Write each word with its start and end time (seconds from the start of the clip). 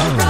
wrong 0.00 0.29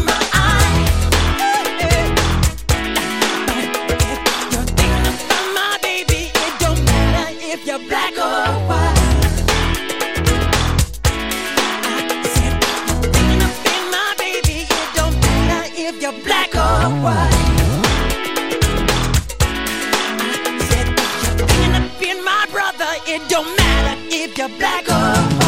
black 16.23 16.53
or 16.55 16.89
white. 17.03 17.31
Said 20.69 20.87
you're 21.37 21.47
thinking 21.47 21.75
of 21.75 21.99
being 21.99 22.23
my 22.23 22.45
brother. 22.51 22.89
It 23.07 23.27
don't 23.29 23.55
matter 23.57 24.01
if 24.09 24.37
you're 24.37 24.49
black 24.59 24.87
or 24.89 25.40